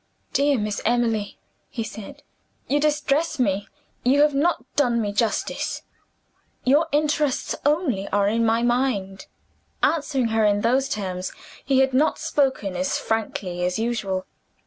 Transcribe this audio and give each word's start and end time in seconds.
"Dear 0.33 0.57
Miss 0.57 0.81
Emily," 0.83 1.37
he 1.69 1.83
said, 1.83 2.23
"you 2.67 2.79
distress 2.79 3.37
me: 3.37 3.67
you 4.03 4.21
have 4.23 4.33
not 4.33 4.65
done 4.75 4.99
me 4.99 5.13
justice. 5.13 5.83
Your 6.63 6.87
interests 6.91 7.53
only 7.67 8.07
are 8.09 8.27
in 8.27 8.43
my 8.43 8.63
mind." 8.63 9.27
Answering 9.83 10.29
her 10.29 10.43
in 10.43 10.61
those 10.61 10.89
terms, 10.89 11.31
he 11.63 11.81
had 11.81 11.93
not 11.93 12.17
spoken 12.17 12.75
as 12.75 12.97
frankly 12.97 13.63
as 13.63 13.77
usual. 13.77 14.25